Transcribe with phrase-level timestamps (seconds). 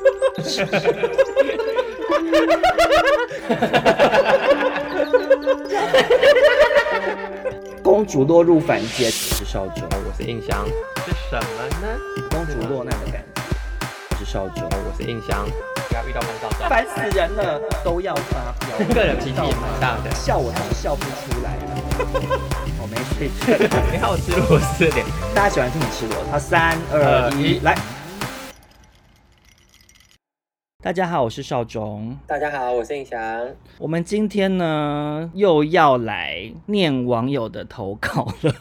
[7.82, 10.64] 公主落入凡间，我是少主，我是印象，
[11.04, 11.42] 是什么
[11.82, 11.88] 呢？
[12.30, 13.42] 公主落难的感觉。
[14.10, 15.44] 我是少主，我是印象，
[15.88, 18.78] 不要遇到潘少中，烦死人了，都要发飙。
[18.94, 21.62] 个人脾气也蛮大的，笑我都笑不出来了。
[22.80, 23.28] 我没事，
[23.92, 25.04] 你好吃螺丝脸，
[25.34, 26.30] 大家喜欢听你吃螺丝。
[26.30, 27.76] 好，三二一，来。
[30.82, 32.16] 大家好，我是邵忠。
[32.26, 33.20] 大家好，我是印翔。
[33.76, 38.54] 我们今天呢又要来念网友的投稿了，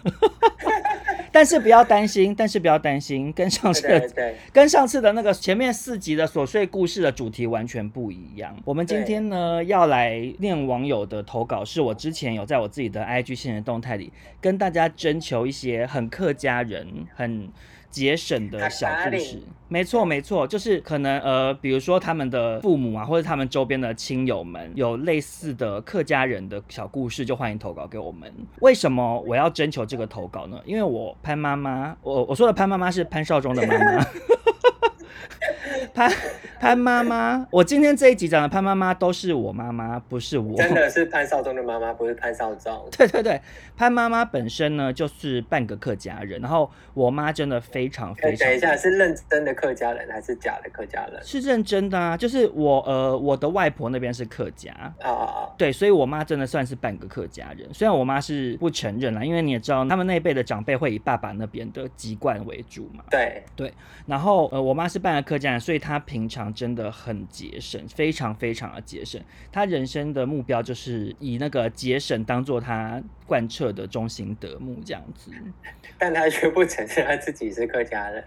[1.32, 8.54] 但是不要担心，但是不要担心，跟上次的，对对对，跟上次的那个前面四集的琐碎故事的主题完全不一样。
[8.66, 14.12] 我们今天呢要来念网友的投稿，是我之前有在我自己的 IG 限时动态里
[14.42, 17.48] 跟大家征求一些很客家人很。
[17.90, 28.32] 节省的小故事，没错没错，就是可能呃，比如说他们的父母啊，或者他们周边的亲友们有类似的客家人的小故事，就欢迎投稿给我们。
[28.62, 30.60] 为什么我要征求这个投稿呢？
[30.66, 34.06] 因为我潘妈妈，我我说的潘妈妈是潘少忠的妈妈。
[35.94, 36.12] 潘
[36.60, 40.58] 潘妈妈，我今天这一集讲的潘妈妈都是我妈妈，不是我。
[40.58, 42.86] 真的是潘少忠的妈妈，不是潘少忠。
[42.92, 43.42] 对对对，
[43.78, 48.48] 潘妈妈本身呢就是半个客家人，然后我妈真的非常非常。
[48.48, 51.24] 等一下，是认真的客家人还是假的客家人？
[51.24, 57.74] 是认真的啊，就是我呃我的外婆那边是客家啊啊啊，对，所以我妈真的算是半个客家人。
[57.74, 63.06] 虽然我妈是不承认啦，因为你也知道，他们那一辈的长辈会以爸爸那边的籍贯为主嘛。
[63.10, 63.74] 对对，
[64.06, 69.22] 然后呃我妈是半个客家人，所以她平常真的很节省，非常非常的节省。
[69.52, 75.32] 他人生的目标就是以那个节省当做他贯彻的中心德目这样子。
[75.98, 78.24] 但他却不承认他自己是客家人，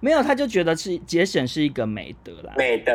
[0.00, 2.54] 没有，他就觉得是节省是一个美德啦。
[2.56, 2.92] 美德，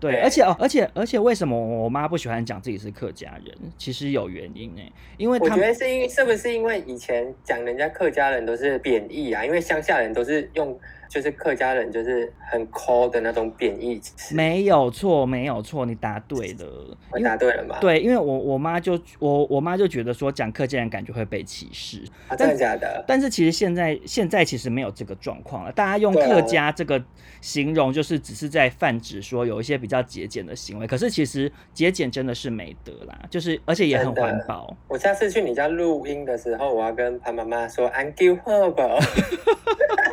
[0.00, 3.56] 对，对而且哦，而且而且为什么我妈不喜欢讲自己是客家人？
[3.78, 4.82] 其实有原因呢，
[5.16, 9.44] 因为我觉得是因为是不是因为以前讲人家客家人都是贬义啊？
[9.44, 10.78] 因为乡下人都是用。
[11.10, 14.32] 就是客家人，就是很抠的那种贬义词。
[14.32, 16.96] 没有错，没有错，你答对了。
[17.10, 17.76] 我答对了吗？
[17.80, 22.04] 对，因为我我妈就我我妈就觉得说讲客家人感觉会被歧视。
[22.28, 23.04] 啊，真的假的？
[23.08, 25.72] 但是其实现在现在其实没有这个状况了。
[25.72, 27.02] 大家用客家这个
[27.40, 30.86] 形容，就是只是在泛指说有一些比较节俭的行为。
[30.86, 34.76] 可是其实节俭真的是美德啦，就是而且也很环保。
[34.86, 38.84] 我下次去你家录音的时候，我要跟潘妈妈说安 n 喝吧。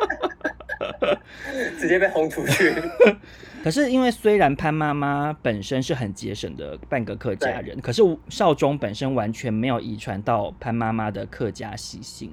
[1.78, 2.74] 直接被轰出去。
[3.62, 12.30] 可是因为虽然潘妈妈本身是很节省的半个客家人，可是少中本身完全没有遗传到潘妈妈的客家习性。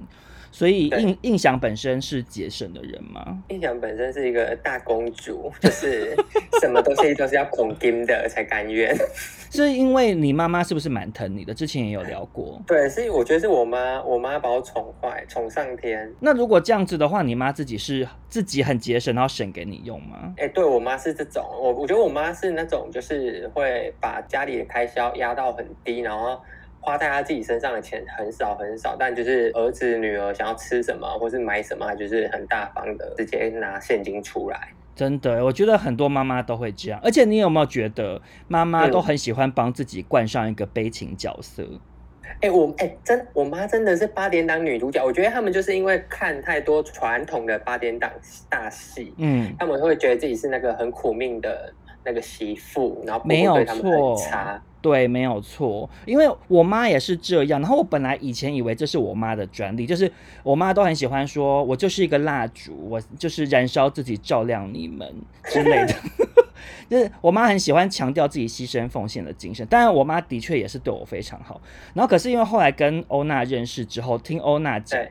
[0.55, 3.43] 所以印印象本身是节省的人吗？
[3.49, 6.15] 印象本身是一个大公主， 就是
[6.61, 8.95] 什么东西都是要捧金的才甘愿。
[9.51, 11.53] 是因为你妈妈是不是蛮疼你的？
[11.53, 12.57] 之前也有聊过。
[12.65, 16.09] 对，是我觉得是我妈，我妈把我宠坏，宠上天。
[16.21, 20.33] 那如果这样子的话，你妈自己是自己很节省，然后省给你用吗？
[20.37, 26.39] 哎、欸，对我妈是这种，我我觉得我妈是那种，就是会把家里的开销压到很低，然后。
[26.85, 34.69] 花在他自己身上的钱很少很少，但就是儿子女儿想要吃什么或是买什么，就是很大方的直接拿现金出来。
[34.95, 36.99] 真的，我觉得很多妈妈都会这样。
[37.03, 41.67] 而且你有没有觉得妈妈都很喜欢帮自己冠上一个悲情角色？
[42.41, 45.03] 哎、欸，我哎、欸、真，我妈真的是八点档女主角。
[45.03, 48.09] 我觉得他们就是因为看太多传统的八点档
[48.49, 51.73] 大戏，嗯，他们会觉得自己是那个很苦命的
[52.03, 54.61] 那个媳妇，然后婆婆对他们很差。
[54.85, 57.59] 对，没有错，因为我妈也是这样。
[57.59, 60.11] 然后我本来以前以为这是我妈的专利，就是
[60.43, 65.11] 我妈都很喜欢说，我就是一个蜡烛，我就是燃烧自己照亮你们
[65.45, 65.95] 之类的。
[66.87, 69.65] 就是我妈很喜欢强调自己牺牲奉献的精神。
[69.65, 71.59] 当然，我妈的确也是对我非常好。
[71.95, 75.03] 然后，可是因为后来跟欧娜认识之后，听欧娜讲，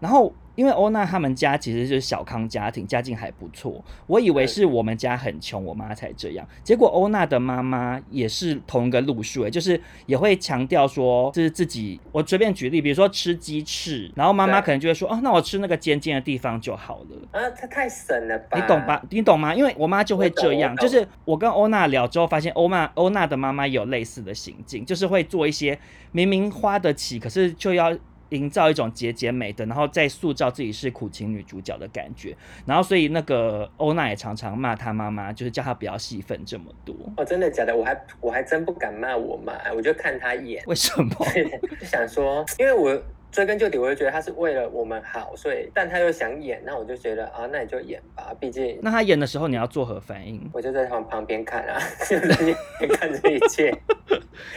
[0.00, 0.32] 然后。
[0.54, 3.82] 因为欧娜他们家其实就是小康家庭，家境还不错。
[4.06, 6.46] 我以为是我们家很穷，我妈才这样。
[6.62, 12.00] 结果欧娜的妈妈也是同一个路数，哎，就是也会强调说，就是自己。
[12.12, 17.40] 我随便举例，比如说吃鸡翅，然后妈妈可能就会说，哦，那我吃那个尖尖的地方就好了。
[17.40, 18.58] 啊，她太省了吧？
[18.58, 19.02] 你懂吧？
[19.10, 19.54] 你懂吗？
[19.54, 25.78] 因为我妈就会这样，就是我跟欧娜聊之后，发现欧娜欧娜的妈妈有类似的行径，就是会做一些
[26.12, 27.96] 明明花得起，可是就要。
[28.30, 32.36] 营造一种节俭美的，然后再塑造自己是苦情女主角的感觉，
[32.66, 36.94] 然后所以那个欧娜也常常骂她妈妈，就是叫她不要戏份这么多。
[37.16, 37.76] 哦，真的假的？
[37.76, 40.64] 我还我还真不敢骂我妈，我就看她一眼。
[40.66, 41.14] 为什么？
[41.80, 48.78] 就想说，因为我追根究底，我就觉得他是为了我们好，所以但他又想演，那我就觉得啊，那你就演吧，毕竟。
[48.82, 50.50] 那他演的时候你要作何反应？
[50.52, 51.78] 我就在旁旁边看啊，
[52.80, 53.72] 你 看这一切。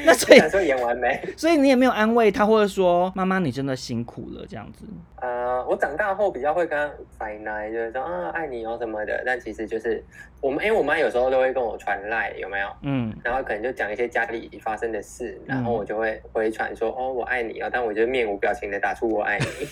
[0.06, 1.22] 那所以说演完没？
[1.36, 4.86] 所以你也没有安慰他，或者说妈妈你真的辛苦了这样子。
[5.22, 10.04] 呃，我长大后比较会跟他反映，就是说啊爱你哦什么的，但其实就是
[10.42, 12.68] 我们，因为我妈有时候都会跟我传赖，有没有？
[12.82, 19.46] 嗯，然后可能就讲一些家里发生的事，然后我就会回传说哦我爱你哦，但我就面无表情的打出我爱你。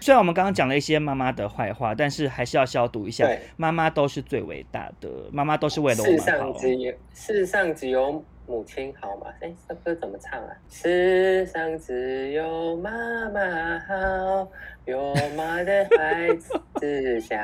[0.00, 3.26] 虽然我们刚刚讲了一些妈妈的坏话，但是还是要消毒一下，
[3.56, 6.24] 妈妈都是最伟大的，妈妈都是为了我们好。
[6.24, 8.24] 世上只有世上只有。
[8.46, 9.28] 母亲好嘛？
[9.40, 10.54] 哎，这歌怎么唱啊？
[10.68, 12.90] 世上只有妈
[13.30, 13.40] 妈
[13.88, 14.46] 好，
[14.86, 16.34] 有妈的孩
[16.74, 17.38] 子像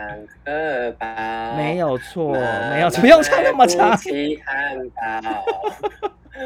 [0.45, 1.07] 个宝。
[1.57, 3.97] 没有错，没有错，不用唱那么长。
[3.97, 5.45] 起汉堡，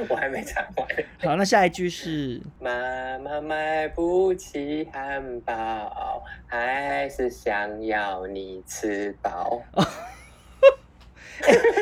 [0.09, 0.87] 我还没唱完。
[1.23, 9.61] 好，那下一句是： 妈妈买不起汉堡，还是想要你吃饱。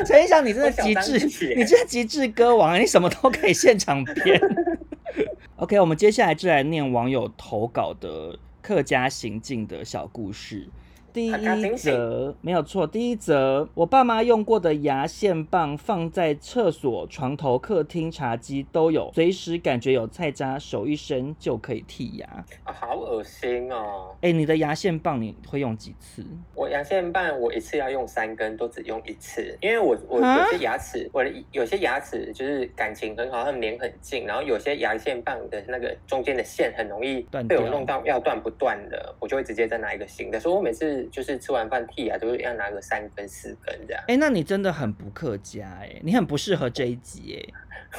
[0.07, 4.41] 陈昱翔，你真的极致，你真的极致歌王，你什么都可以现场编。
[5.57, 10.69] OK，我们接下来就来念网友投稿的客家行进的小故事。
[11.13, 22.27] 第一则没有错，第一则我爸妈用过的牙线棒放在厕所、床头、客厅、茶几都有，随时感觉有菜渣，手一伸就可以剔牙。
[22.63, 24.15] 啊，好恶心哦！
[24.21, 26.25] 哎、欸，你的牙线棒你会用几次？
[26.55, 41.02] 我牙线棒我一次要用三根，都只用一次，因为我我有些牙齿，我的有些牙齿就是感情很好，它们连很近，然后有些牙线棒的那个中间的线很容易被我弄到要断不断的，我就会直接再拿一个新的，所以我每次。
[41.11, 44.03] 就是吃完饭剔牙，都是要拿个三根四根这样。
[44.07, 47.53] 哎、欸，那你真的很不客家哎、欸，你很不适合这一集哎、欸，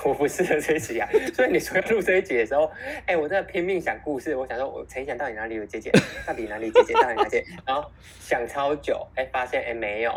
[0.09, 1.09] 我不适合这一集啊。
[1.35, 2.65] 所以你说要录这一集的时候，
[3.07, 5.91] 哎、欸，我在拼命想故事，我想说我陈昱翔到底哪里有姐姐，
[6.27, 7.91] 到底哪里姐姐，到底哪里，然后
[8.21, 10.13] 想超久，哎、欸，发现哎、欸、没有。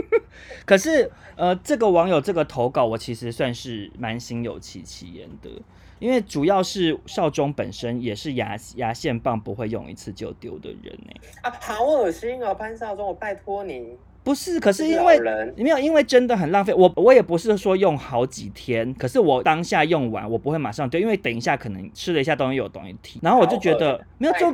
[0.64, 5.50] 可是呃，这个网友这个投稿，我其实算是蛮心有戚戚焉的。
[5.98, 11.12] 因为主要是少中本身也是牙牙线棒不会用一次就丢的人呢。
[11.42, 13.96] 啊，好恶心哦，潘少忠，我拜托你。
[14.28, 15.18] 不是，可是因为
[15.56, 16.74] 没有，因为真的很浪费。
[16.74, 24.52] 我我也不是说用好几天，可是我当下用完，我不会马上丢，因为等一下可能吃了一下东西有东西提，然后我就觉得没有重，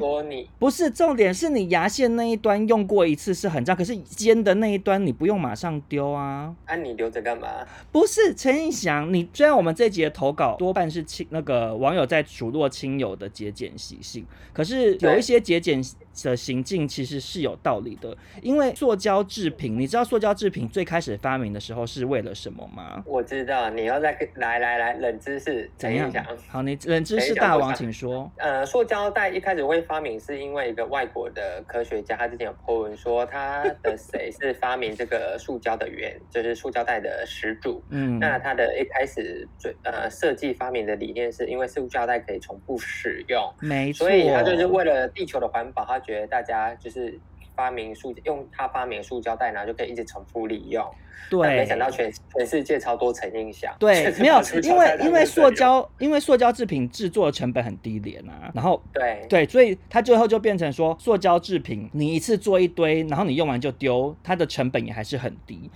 [0.60, 6.54] 不是重点是你牙线那一端用过一次是很脏，可是尖的那一端你不用马上丢啊。
[6.66, 7.48] 啊，你留着干嘛？
[7.90, 15.82] 不是陈昱翔，你虽然我们这集的投稿多半是亲那个网友在数落亲友的节俭习性，可是有一些节俭
[16.22, 19.78] 的行径其实是有道理的，因为塑胶制品。
[19.78, 23.02] 你知道塑胶制品最开始发明的时候是为了什么吗？
[23.06, 26.24] 我知道，你要再来来来冷知识怎样讲？
[26.48, 28.30] 好，你冷知识大王，请说。
[28.36, 37.82] 呃，塑胶袋一开始会发明是因为一个外国的科学家，他之前有 po 文说他的 谁是发明这个塑胶的源，就是塑胶袋的始祖。
[37.90, 47.18] 嗯，那他的一开始最呃设计发明的理念是因为塑胶袋可以重复使用，没错，所以他就是为了地球的环保，他觉得大家就是。
[47.56, 50.84] 发明塑用他发明塑胶袋，然后就可以一直重复利用。
[51.30, 53.72] 对，没想到全全世界超多层印象。
[53.78, 65.70] 对， 没有，因为因为塑胶因为塑胶制品制作的成本很低廉啊，然后对对，所以它最后就变成说，塑胶制品你一次做一堆，然后你用完就丢，它的成本也还是很低。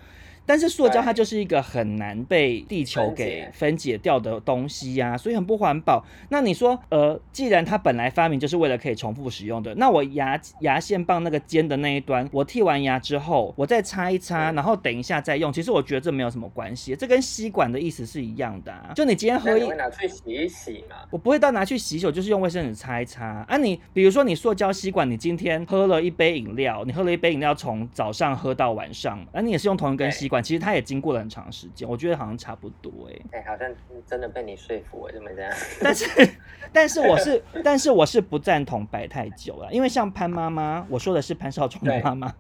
[0.49, 6.03] 但是塑胶它就是一个很难被地球给分解掉的东西呀、啊，所以很不环保。
[6.31, 15.53] 那你说，呃，既然它本来发明就是为了可以重复使用的，那我牙牙线棒那个尖的那一端，我剃完牙之后，我再擦一擦，然后等一下再用。
[15.53, 18.93] 其实我觉得这没有什么关系，这跟吸管的意思是一样的啊。
[18.97, 20.97] 就你今天喝一，会拿去洗一洗嘛？
[21.11, 23.59] 我不会到拿去洗手，就是用卫生纸擦一擦啊。
[23.59, 33.71] 你比如说你塑胶吸管，你今天喝了一杯饮料，你喝了一杯饮料从早上喝到晚上，而你也是用同一根吸管，其实他也经过了很长时间，我觉得好像差不多哎、欸，哎、欸，好像
[34.07, 35.53] 真的被你说服了，怎么这样。
[35.83, 36.31] 但是，
[36.73, 42.35] 但是我是，但是我是不赞同摆太久了，因为像潘妈妈，我说的是潘少忠的妈妈，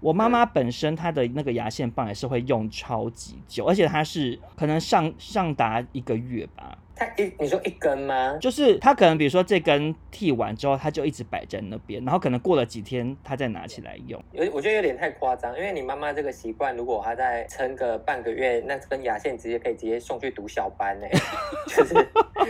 [0.00, 6.78] 我妈妈本身她的那个牙线棒也是会用超级久，而且她是可能上上达一个月吧。
[6.94, 8.36] 他一你说一根吗？
[8.40, 14.22] 就是他可能比如说这根剃完之后，他就一直摆在那边，然后可能过了几天，他再拿起来用。
[14.32, 21.06] 有我觉得有点太夸张，因为你妈妈这个习惯，如果她再撑个半个月，那根牙线直接可以直接送去读小班呢。
[21.74, 21.94] 就是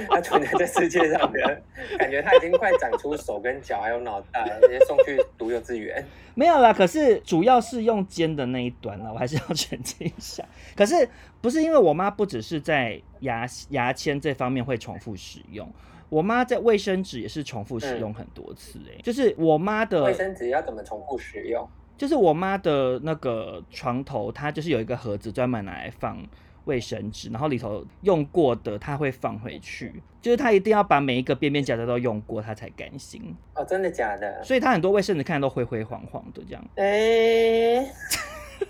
[0.08, 1.62] 他存在这世界上的
[1.98, 6.04] 感觉，他已经快长出手跟脚还有脑袋，直接送去读幼稚园。
[6.34, 10.44] 没有啦，可是主要是用尖的那一端啦，我还是要澄清一下。
[10.74, 11.08] 可是
[11.40, 15.70] 不是因为我妈不只是在牙牙签这方面会重复使用，
[16.08, 21.68] 我妈在卫生纸也是重复使用很多次，哎、嗯，就是我妈的卫生纸要怎么重复使用？
[21.98, 26.18] 就是我妈的那个床头，它就是有一个盒子专门拿来放
[26.64, 33.34] 卫生纸，然后里头用过的他会放回去，就是他一定要把每一个边边角角都用过，他才甘心。
[33.54, 34.42] 哦，真的假的？
[34.42, 36.64] 所以他很多卫生纸看都灰灰黄黄的这样。
[36.76, 37.86] 哎、欸。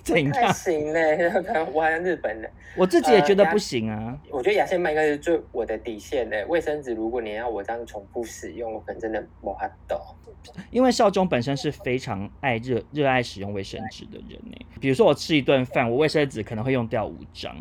[0.03, 0.33] 怎样？
[0.33, 1.31] 太行嘞！
[1.71, 4.19] 我还日本的， 我自己也觉得不行啊。
[4.25, 6.43] 呃、我觉得牙线棒应该是最我的底线嘞。
[6.47, 9.97] 卫生纸，如果你要我这样重复使用，我可能真的没办法。
[10.71, 14.57] 因为少中本身是非常爱热热爱使用卫生纸的人呢。
[14.81, 17.55] 比如说我吃一顿饭，我卫生纸可能会用掉五张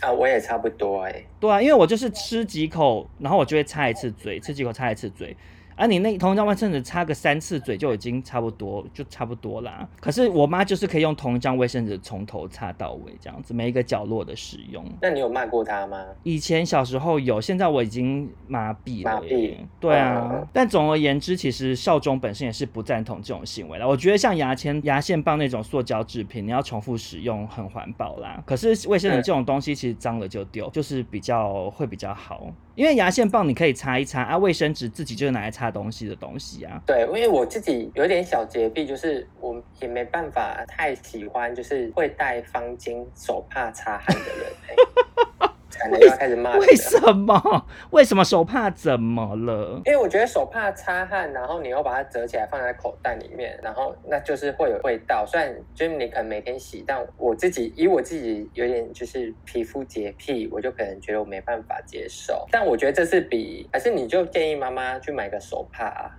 [0.00, 0.12] 啊。
[0.12, 1.24] 我也差不多哎。
[1.38, 5.36] 对啊，因为我就是吃几口，然后我就会擦一次嘴，吃几口擦一次嘴。
[5.76, 9.88] 啊，你那同一张卫生纸擦个三次嘴就已经差不多，就差不多啦。
[10.00, 14.84] 可是我妈就是可以用同一张卫生纸从头擦到尾这样子，每一个角落的使用。
[15.02, 16.04] 那你有骂过她吗？
[16.22, 19.14] 以前小时候有，现在我已经麻痹了。
[19.14, 19.54] 麻痹。
[19.80, 20.30] 对啊。
[20.32, 23.86] 嗯、但总而言之，其实少中本身也是不赞同这种行为的。
[23.86, 28.42] 我觉得像牙签、牙线棒那种塑胶制品，你要重复使用很环保啦。
[28.46, 32.46] 可是卫生纸这种东西，其实脏了就丢，就是比较会比较好。
[32.74, 36.82] 因为牙线棒你可以擦一擦啊，卫生纸自己就是拿来擦东西的东西啊。
[36.86, 45.50] 对，因为我自己有点小洁癖，就是我也没办法太喜欢，就是会带方巾手帕擦汗的人。
[46.00, 46.56] 又要开始骂。
[46.58, 47.66] 为什么？
[47.90, 49.80] 为什么手帕怎么了？
[49.84, 55.24] 因为我觉得手帕擦汗，然后你又把它折起来放在口袋里面，然后那就是会有味道。
[55.26, 62.46] 虽然就是你可能每天洗，但我自己以我自己有点就是皮肤洁癖，我就可能觉得我没办法接受。
[62.50, 66.10] 但我觉得这是比还是你就建议妈妈去买个手帕啊。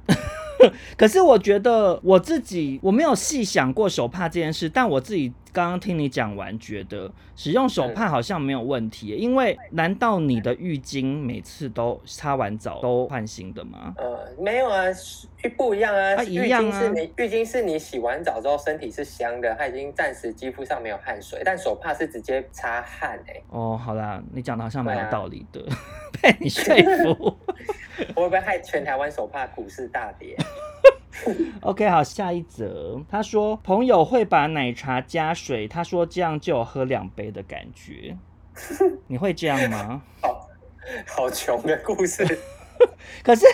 [0.98, 5.34] 可是我觉得我自己我没有细想过手帕这件事，但我自己。
[5.56, 13.94] 刚刚听你讲完，觉得使用手帕好像没有问题，嗯，因为难道你的浴巾每次都擦完澡都换新的吗？
[13.98, 14.84] 呃，没有啊，
[15.56, 16.70] 不一样啊，啊一样啊。
[16.70, 23.42] 浴巾是你浴巾是你洗完澡之后身体是香的，它已经暂时肌肤上没有汗水，但手帕是直接擦汗哎。
[23.50, 25.78] 哦，好啦，你讲的好像蛮有道理的，啊、
[26.22, 27.38] 被你说服。
[28.14, 30.36] 我会不会害全台湾手帕股市大跌？
[31.62, 33.02] OK，好，下一则。
[33.10, 38.18] 他说朋友会把奶茶加水，他说这样就有喝两杯的感觉。
[39.08, 40.02] 你会这样吗？
[40.22, 40.50] 好，
[41.08, 42.26] 好穷的故事。
[43.24, 43.46] 可是，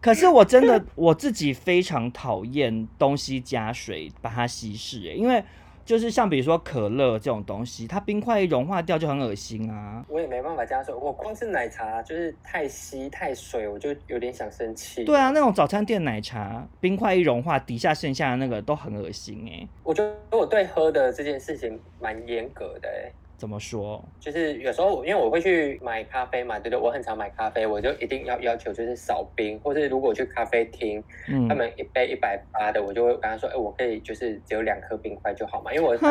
[0.00, 5.44] 可是我真的我自己非常讨厌东西加水把它稀释，因为。
[5.84, 10.04] 就是像比如说可乐这种东西，它冰块一融化掉就很恶心啊。
[10.08, 15.04] 我也没办法加水，我光是奶茶就是太稀太水，我就有点想生气。
[15.04, 19.66] 对啊，那种早餐店奶茶冰块一融化，底下剩下的那个都很恶心哎。
[19.82, 23.12] 我觉得我对喝的这件事情蛮严格的哎。
[23.42, 24.00] 怎么说？
[24.20, 26.78] 就是有时候，因为我会去买咖啡嘛，对不对？
[26.78, 36.08] 我很常买咖啡，我就一定要要求就是少冰，或是如果去咖啡厅，嗯，他们一杯一百八的，我就会跟他说，哎，我可以就是只有两颗冰块就好嘛，因为我很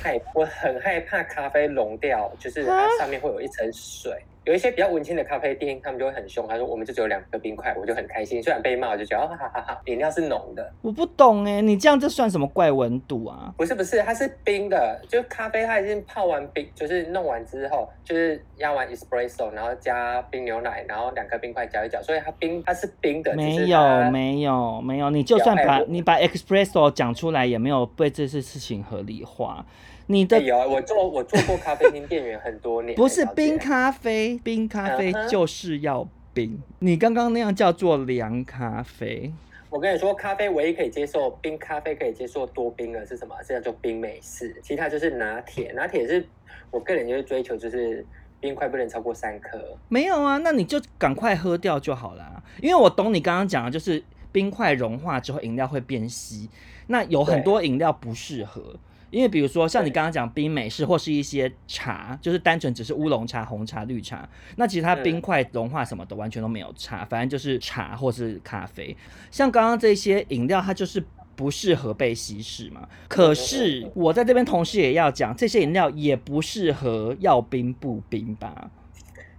[0.00, 4.12] 害我很害怕咖啡融掉，就是它上面会有一层水。
[4.44, 8.42] 有一些比较文青的咖啡店，他们就会很凶，他说我们就只有两个冰块，我就很开心。
[8.42, 10.72] 虽然被骂，我就觉得哈哈哈哈，饮料是浓的。
[10.80, 13.52] 我不懂哎，你这样这算什么怪温度啊？
[13.56, 23.34] 不是不是，它是冰的，就咖啡它已经泡完冰，就是弄完之后，就是压完 espresso，然后加冰牛奶，然后两颗冰块搅一搅，所以它冰它是冰的。
[23.34, 29.64] 没有没有没有，你就算把你把 espresso 讲出来，也没有被这些事情合理化。
[30.10, 36.50] 你的、欸、有我做我做过咖啡厅店员很多年，不是冰咖啡，冰咖啡就是要冰。
[36.50, 36.76] Uh-huh.
[36.80, 39.32] 你刚刚那样叫做凉咖啡。
[39.68, 43.36] 我跟你说，咖啡唯一可以接受冰咖啡可以接受多冰的是什么？
[43.44, 45.70] 是叫做冰美式，其他就是拿铁。
[45.76, 46.26] 拿铁是
[46.72, 48.04] 我个人就是追求就是
[48.40, 49.60] 冰块不能超过三颗。
[49.88, 52.42] 没有啊，那你就赶快喝掉就好了。
[52.60, 54.02] 因为我懂你刚刚讲的，就是
[54.32, 56.50] 冰块融化之后饮料会变稀，
[56.88, 58.74] 那有很多饮料不适合。
[59.10, 68.96] 因为比如说像你刚刚讲冰美式或是一些茶，就是单纯只是乌龙茶、红茶、绿茶，那其实它冰块融化什么的完全都没有差，反正就是茶或是咖啡。
[69.30, 71.02] 像刚刚这些饮料，它就是
[71.34, 72.88] 不适合被稀释嘛。
[73.08, 78.70] 可是我在这边同时也要讲，这些饮料也不适合要冰不冰吧？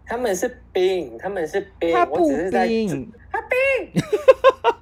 [0.05, 2.51] 他们是冰，他们是冰，他不冰，
[3.31, 4.01] 他冰。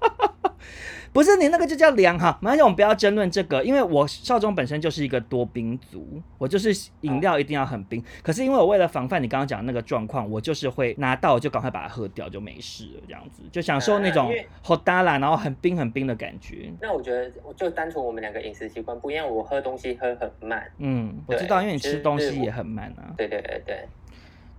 [1.20, 6.08] 不是你那个就叫凉哈，马上我们不要争论这个，因为我少中本身就是一个多冰族，
[6.38, 6.72] 我就是
[7.02, 8.02] 饮料一定要很冰。
[8.24, 16.72] 可是因为我为了防范你刚刚讲的那个状况，我就是会拿到就赶快把它喝掉，就没事了，这样子就享受那种好大啦，然后很冰很冰的感觉。
[16.80, 20.72] 那我觉得就单纯我们两个饮食习惯不一样，我喝东西喝很慢。
[20.78, 23.12] 嗯，我知道，因为你吃东西也很慢啊。
[23.18, 23.86] 对对对对。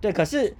[0.01, 0.53] 对，可是。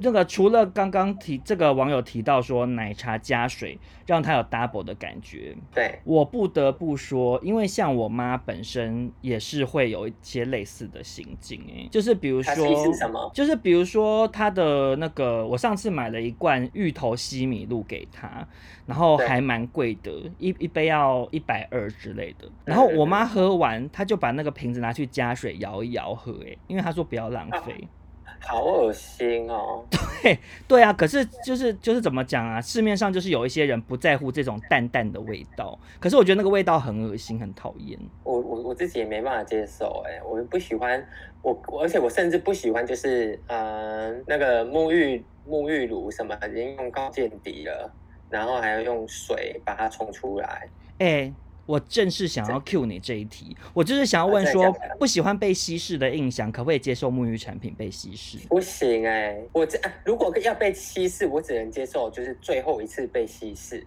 [0.00, 18.44] 那个除了刚刚提这个网友提到说奶茶加水让它有 double 的感觉，对，我不得不说，因为像我妈本身也是会有一些类似的行径，哎，就是比如说，就是比如说她的那个，我上次买了一罐芋头西米露给她，
[18.84, 27.72] 然后还蛮贵的，一一杯要一百二之类的，然后我妈喝完，她就把那个瓶子拿去加水摇一摇喝，哎，因为她说不要浪费。
[27.74, 27.94] 啊
[28.40, 29.84] 好恶心哦！
[30.22, 32.60] 对对啊，可是就是就是怎么讲啊？
[32.60, 37.98] 市面上就是有一些人不在乎这种淡淡的味道，可是我觉得那个味道很恶心，很讨厌。
[38.24, 41.04] 我我我自己也没办法接受，哎，我不喜欢
[41.42, 47.92] 我，而且我甚至不喜欢，就是呃那个沐浴沐浴乳什么已经用高见底了，
[48.30, 50.68] 然后还要用水把它冲出来，
[50.98, 51.32] 哎。
[51.68, 58.38] 我正是想要 cue 你这一题，我就是想要问说，不喜欢被稀释的印象，可不可以接受沐浴产品被稀释？
[58.48, 63.86] 不行哎、欸，我这如果要被稀释，我只能接受就是最后一次被稀释。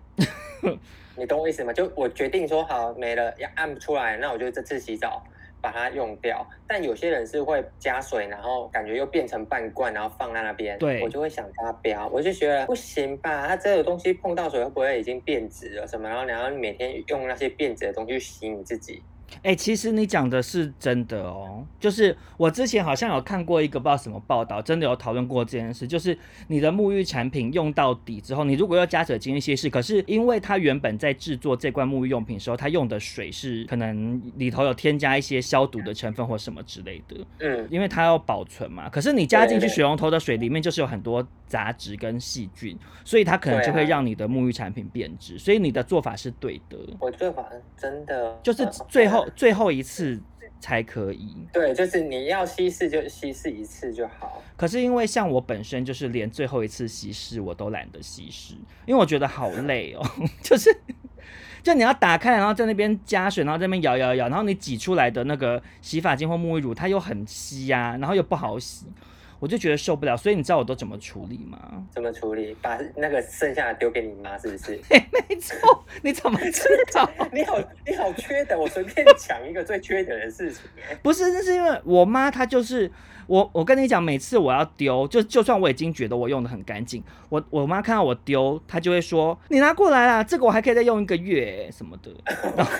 [1.18, 1.74] 你懂我意思吗？
[1.74, 5.26] 就我决定说好没了，要按不出来，那我就这次洗澡。
[5.62, 10.78] 把它用掉，但有些人是会加水，然后感觉又变成半罐，然后放在那边。
[10.80, 16.10] 对，我就会想发飙，我就觉得不行吧，它这个东西碰到水会不会已经变质了什么？
[16.10, 19.04] 然后然后你每天用那些变质的东西去洗你自己。
[19.44, 26.16] 哎、欸，其实你讲的是真的哦，就是我之前好像有看过一个不知道什么报道，真的有讨论过这件事，就是
[26.48, 46.78] 你的沐浴产品用到底之后，你如果要加水进行稀释，可是因为它原本在制作这罐沐浴用品的时候，它用的水是可能里头有添加一些消毒的成分或什么之类的，嗯，因为它要保存嘛，可是你加进去水龙头的水里面就是有很多杂质跟细菌，所以它可能就会让你的沐浴产品变质，所以你的做法是对的。
[47.00, 47.46] 我做法
[47.78, 49.28] 真的就是最后。
[49.36, 50.22] 最后一次
[50.60, 54.42] 才可以，对，就是你要稀释就稀释一次就好。
[54.56, 58.54] 可是因为像我本身就是连最后一次稀释我都懒得稀释，
[58.86, 60.06] 因为我觉得好 累哦，
[60.44, 60.70] 就是
[61.64, 68.86] 就你要打开，然后在那边加水，然后在那边摇摇摇，然后你挤出来的那个洗发精或沐浴乳它又很稀呀、啊，然后又不好洗。
[69.42, 71.84] 我就觉得受不了，所以你知道我都怎么处理吗？
[71.90, 72.56] 怎么处理？
[72.62, 74.80] 把那个剩下的丢给你妈，是不是？
[74.90, 77.10] 欸、 没错，你怎么知道？
[77.34, 78.56] 你好，你好缺德！
[78.60, 80.62] 我随便 讲一个最缺德的事情。
[81.02, 82.92] 不是，那是因为我妈她就是。
[83.28, 92.12] 我我跟你讲，每次我要丢，就就算我已经觉得我用的很干净，我我妈看到我丢，她就会说：“你拿过来啦，这个我还可以再用一个月什么的。”
[92.58, 92.74] 然后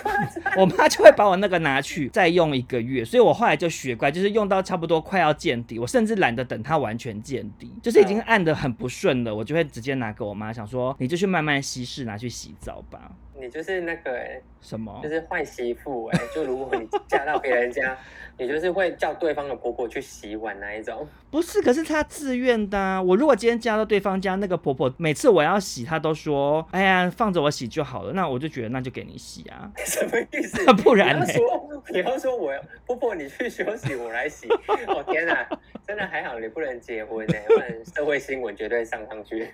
[0.58, 13.10] 我妈就会把我那个拿去再用一个月，所以我后来就学乖，就是用到差不多快要见底，我甚至懒得等它完全见底，就是已经按的很不顺了，我就会直接拿给我妈，想说你就去慢慢稀释，拿去洗澡吧。
[13.42, 15.00] 你就是那个哎、欸，什么？
[15.02, 17.96] 就是坏媳妇哎、欸，就如果你嫁到别人家。
[18.38, 21.06] 你就是会叫对方的婆婆去洗碗那一种？
[21.30, 23.00] 不是，可是她自愿的啊。
[23.00, 29.70] 我如果今天嫁到对方家，那个婆婆每次我要洗，她都说：“哎呀，放着我洗就好了。”那我就觉得那就给你洗啊。
[29.84, 30.64] 什么意思？
[30.82, 31.26] 不然呢？
[31.26, 32.52] 你要说，你要说我
[32.86, 34.48] 婆婆你去休息，我来洗。
[34.48, 35.46] 哦天哪，
[35.86, 39.52] 真的还好你不能结婚呢，不然社会新闻绝对上上去。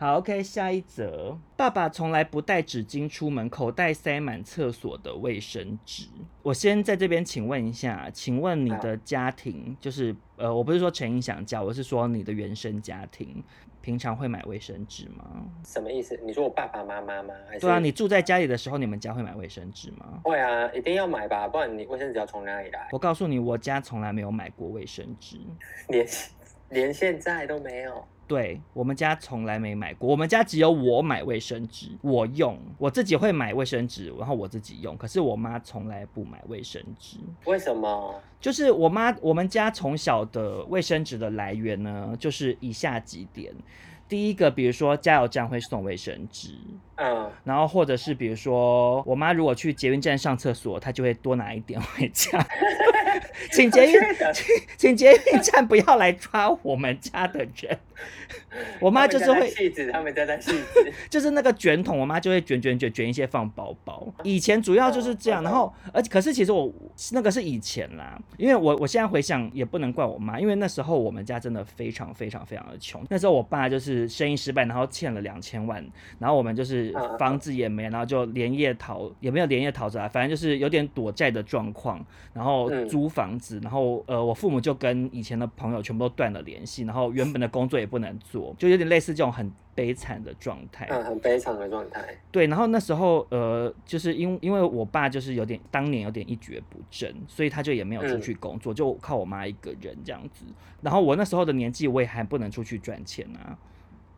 [0.00, 1.36] 好，OK，下一则。
[1.56, 6.06] 爸爸从来不带纸巾出门，口袋塞满厕所的卫生纸。
[6.40, 13.42] 我先在这边请问一下，请问你的家庭，就是呃，我不是说陈影响家，我是说你的原生家庭，
[13.80, 15.44] 平常会买卫生纸吗？
[15.64, 16.16] 什么意思？
[16.24, 17.34] 你说我爸爸妈妈吗？
[17.48, 17.60] 还是？
[17.62, 20.20] 对啊，你住在家里的时候，你们家会买卫生纸吗？
[20.22, 22.88] 会啊，一定要买吧，不然你卫生纸要从哪里来？
[22.92, 25.40] 我告诉你，我家从来没有买过卫生纸，
[25.88, 26.06] 连
[26.68, 28.06] 连现在都没有。
[28.28, 34.94] 对，我们家从来没买过，我们家只有我买卫生纸，我用，我自己会买卫生纸，然后我自己用。
[34.98, 38.20] 可是我妈从来不买卫生纸，为什么？
[38.38, 43.52] 就是我妈，我们家从小的卫生纸的来源呢，就是以下几点。
[44.06, 46.50] 第一个，比如说加油站会送卫生纸，
[46.98, 52.44] 嗯，然后或者是比如说我妈如果去捷运站上厕所，她就会多拿一点回家。
[53.52, 53.92] 请捷运，
[54.34, 54.44] 请
[54.76, 57.78] 请捷运站不要来抓我们家的人。
[58.80, 59.52] 我妈就是会，
[59.92, 64.06] 他们家在戏子， 就是那个卷筒，我妈就会卷卷卷卷一些放包包。
[64.22, 66.72] 以前主要就是这样，然后而且可是其实我
[67.12, 73.04] 那个是以前啦，因为我我现在回想也不能怪我妈，因为那时候我们家真的非常非常非常的穷。
[73.08, 75.84] 那时候我爸就是生意失败，然后欠了两千万，
[76.18, 76.87] 然后我们就是
[77.18, 90.86] 房子也没，然后就连夜逃，也没有连夜逃出来，反正就是有点躲债的状况，然后租租房子，然后呃，我父母就跟以前的朋友全部都断了联系，然后原本的工作也不能做，就有点类似这种很悲惨的状态。
[90.90, 92.04] 嗯，很悲惨的状态。
[92.30, 100.44] 对，然后那时候呃，就是因因为我爸就是有点当年有点一蹶不振，所以他就也没有出去工作，嗯、就靠我妈一个人这样子。
[100.82, 103.56] 然后我那时候的年纪，我也还不能出去赚钱啊。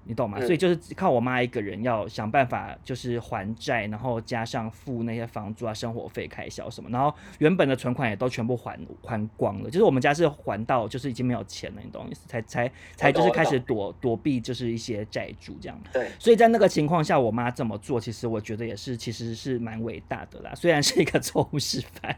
[0.05, 0.39] 你懂吗？
[0.41, 9.71] 嗯、所以就是靠我妈一个人要想办法，就是还债，然后加上付那些房租啊、生活费开销什么，然后原本的存款也都全部还还光了。
[9.71, 12.27] 就是我们家是还到就是已经没有钱了，你懂意思？
[12.27, 15.81] 才才才就是开始躲躲避，就是一些债主这样。
[15.93, 16.11] 对。
[16.19, 20.53] 所以在那个情况下，我妈这么做，其实我觉得也是其实是蛮伟大的啦。
[20.55, 22.17] 虽然是一个 错误示范。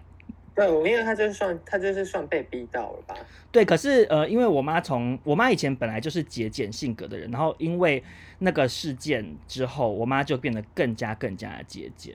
[0.55, 3.15] 对，因为他就是算他就是算被逼到了吧？
[3.51, 8.03] 对，可是呃，因为我妈从我妈以前本来就是节俭性格的人，然后因为
[8.41, 12.15] 那个事件之后，我妈就变得更加更加的节俭。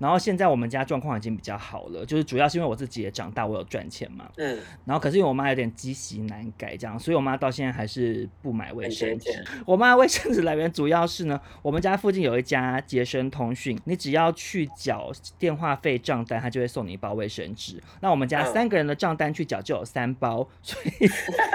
[0.00, 4.30] 然后现在我们家状况已经比较好了，就是主要是因为我自己也长大，我有赚钱嘛。
[4.38, 4.58] 嗯。
[4.86, 9.44] 然后可是因为我妈有点积习难改，这样，所以我妈到现在还是不买卫生纸。
[9.66, 17.78] 我妈卫生纸来源主要是呢，我们家附近有一家杰生通讯，你只要去缴电话费账单，他就会送你一包卫生纸。
[18.00, 21.10] 那我们家三个人的账单去缴就有三包，所以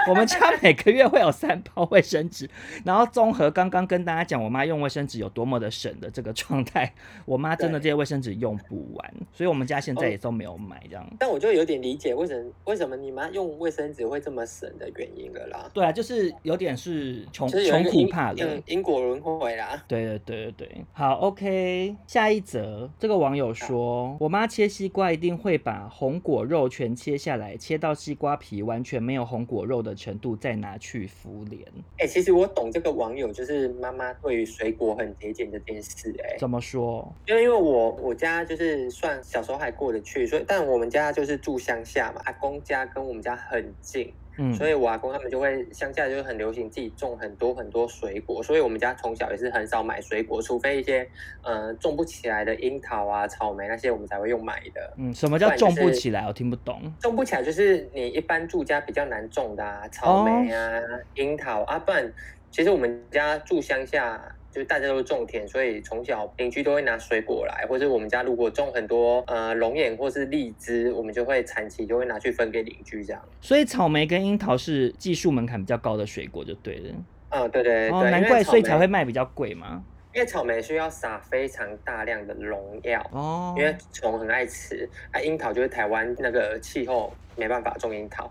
[0.08, 2.48] 我们家每个月会有三包卫生纸。
[2.84, 8.35] 然后综合刚刚跟大家讲，我妈用卫生纸有多么的省的这个状态，我妈真的这些卫生纸。
[8.38, 11.04] 用不完，所以我们家现在也都没有买这样。
[11.04, 15.70] 哦、但我就有点理解为什么为什么你妈用卫生纸会这么省的原因了啦。
[15.72, 19.82] 对啊，就是有点是穷穷苦怕了，因果轮回啦。
[19.88, 31.62] 对对对对对，好，OK，下一则，这个网友说，啊、我妈切西瓜一定会把红果肉全切下来，切到西瓜皮完全没有红果肉的程度，再拿去敷脸。
[31.98, 36.34] 哎、欸，其实我懂这个网友，就是妈妈对于水果很节俭这件事、欸。
[36.34, 37.12] 哎，怎么说？
[37.26, 38.25] 因为因为我我家。
[38.26, 51.08] 家就是算小时候还过得去，所以但我们家就是住乡下嘛，阿公家跟我们家很近，嗯，所以我阿公他们就会乡下就很流行自己种很多很多水果，所以我们家从小也是很少买水果，除非一些
[51.42, 54.94] 呃种不起来的樱桃啊、草莓那些，我们才会用买的。
[54.96, 56.26] 嗯，什么叫种不起来？
[56.26, 56.92] 我听不懂。
[57.00, 60.82] 种不起来就是你一般住家比较难种的啊，草莓啊、
[61.14, 62.12] 樱、哦、桃啊，不然
[62.50, 64.20] 其实我们家住乡下。
[64.56, 73.22] 就是大家都是种田，所以从小邻居都会拿水果来，或者我们家如果种很多呃龙眼或是荔枝，我们就会产期就会拿去分给邻居这样。
[73.42, 76.94] 所以草莓跟樱桃是技术门槛比较高的水果，就对了。
[77.28, 79.84] 啊、哦，对对对，哦，难怪所以才会卖比较贵嘛。
[80.14, 84.88] 因为草莓需要撒非常大量的农药哦，因为虫很爱吃。
[85.10, 87.12] 啊，樱桃就是台湾那个气候。
[87.36, 88.30] 没办法种樱桃。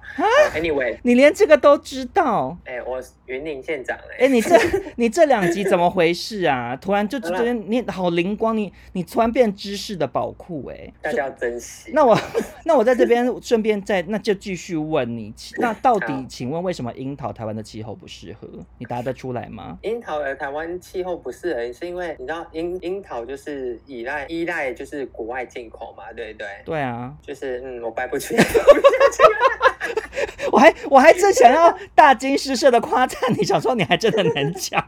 [0.53, 2.57] Anyway，你连这个都知道？
[2.65, 4.25] 哎、欸，我云林县长哎、欸。
[4.25, 4.57] 哎、欸，你这
[4.97, 6.75] 你这两集怎么回事啊？
[6.75, 10.91] 突然就觉得你好灵光，你你突然变知识的宝库哎。
[11.01, 11.91] 大家要珍惜。
[11.93, 12.17] 那我
[12.65, 18.47] 那我在这边顺便再那就继续问你，那到底请问为什么樱桃台湾的气候不适合？
[18.77, 19.77] 你答得出来吗？
[19.81, 26.47] 樱桃的台湾气候不适合，是因为你知道樱樱桃就是依赖依赖就是国外进口嘛，对不对？
[26.65, 28.35] 对啊，就是嗯，我掰不出
[30.51, 34.87] 我还我还真想要大惊失色的夸赞你，想说你还真的能讲。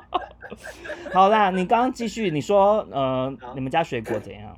[1.12, 4.56] 好啦，你刚刚继续，你说呃，你们家水果怎样？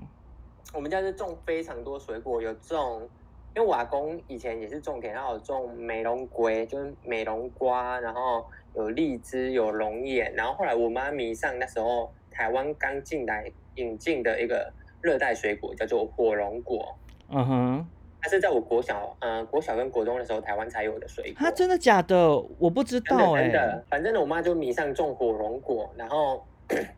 [0.72, 3.08] 我们家是种非常多水果，有种，
[3.54, 16.96] 因为我阿公以前也是种田，然后有种美容龟，就是美容瓜，然后有荔枝，有龙眼，然后后来我妈迷上那时候台湾刚进来引进的一个热带水果，叫做火龙果。
[17.28, 17.86] 嗯哼。
[18.24, 21.34] 它是在我国小，嗯、呃，国小跟国中的时候，台湾才有的水果。
[21.36, 22.16] 它真的假的？
[22.58, 23.50] 我不知道哎、欸。
[23.50, 26.42] 真的，反正呢，我妈就迷上种火龙果，然后。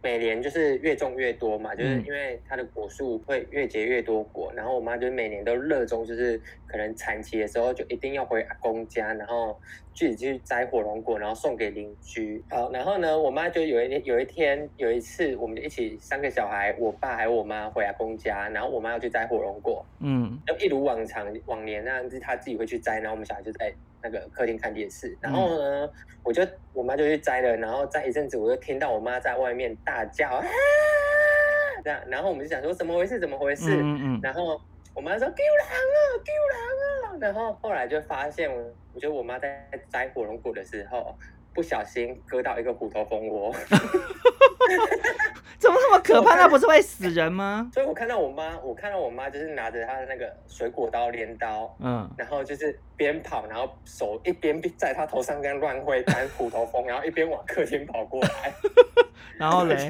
[0.01, 9.59] 每年就是越种越多嘛，就是因为它的果树会越结越多果，然后我妈就每年都热衷，就是可能产期的时候就一定要回阿公家，然后
[9.93, 12.43] 自己去摘火龙果，然后送给邻居。
[12.49, 23.73] 好，然后呢，我妈就有一天有一天有一次，我们就一起三个小孩，我爸还有我妈回阿公家，然后我妈要去摘火龙果，嗯，就一如往常往年那样子，她自己会去摘，然后我们小孩就在。
[24.03, 30.45] 那个客厅看电视，然后呢，嗯、我就我妈就去摘了，然后摘一阵子，我就听到我妈在外面大叫啊，
[31.85, 33.19] 这样，然后我们就想说怎么回事？
[33.19, 33.71] 怎么回事？
[33.71, 34.61] 嗯嗯，然后
[34.95, 38.51] 我妈说丢狼啊，丢狼啊，然后后来就发现，
[38.95, 41.17] 我觉得我妈在摘火龙果的时候。
[41.57, 43.51] 不小心割到一个虎头蜂窝，
[45.59, 46.37] 怎么那么可怕？
[46.37, 47.69] 那不是会死人吗？
[47.73, 58.53] 所以我看到我妈，我看到我妈就是拿着她的那个水果刀、镰刀，嗯，然后就是边跑，然后手一边在她头上这样乱挥，弹虎头蜂，然后一边往客厅跑过来，
[59.39, 59.89] 然后嘞，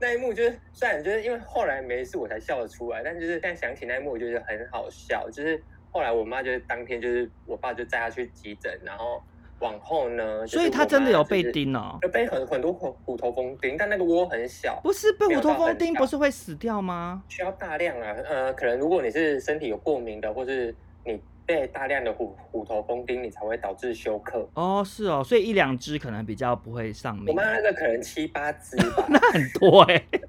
[0.00, 5.28] 那一幕就是，虽然就是因为后来没事我才笑得出来，但就是现在想起那一幕，我觉得很好笑。
[5.28, 9.22] 就是后来我妈就是当天就是我爸就带她去急诊，然后
[9.60, 17.22] 往后呢，所以他真的有被叮哦，就被很很多虎虎头蜂叮，但那个窝很小，不是被虎头蜂叮不是会死掉吗？
[17.28, 21.20] 需要大量啊，呃，可能如果你是身体有过敏的，或是你。
[21.48, 24.46] 被大量的虎虎头蜂叮，你才会导致休克。
[24.52, 27.24] 哦，是哦，所以一两只可能比较不会上命。
[27.28, 30.20] 我妈那个可能七八只吧， 那很多哎、欸，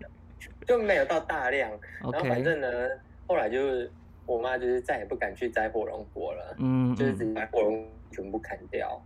[0.65, 1.69] 就没有到大量。
[1.99, 2.69] 然后反正呢，
[3.27, 3.91] 后来就是
[4.25, 9.03] 我妈就是再也不敢去摘火龙果了，嗯，就是直接把火龙全部砍掉。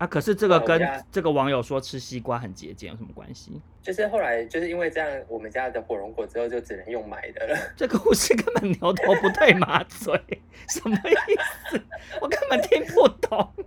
[0.00, 0.06] 啊！
[0.06, 0.80] 可是这个跟
[1.12, 3.60] 这个网友说吃西瓜很节俭有什么关系？
[3.82, 7.54] 就是后来就是因为这样，我们家的火龙果之后就只能用买的了。
[7.76, 10.18] 这个故事根本牛头不对马嘴，
[10.70, 11.14] 什么意
[11.70, 11.78] 思？
[12.18, 13.52] 我根本听不懂。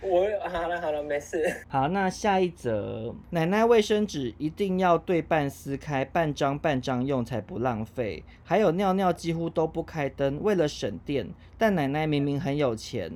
[0.00, 1.52] 我好了好了，没事。
[1.66, 8.22] 好，那下一则，奶奶卫生纸一定要对半撕开，半张半张用才不浪费。
[8.44, 11.28] 还有尿尿几乎都不开灯，为了省电。
[11.58, 13.10] 但奶奶明明很有钱。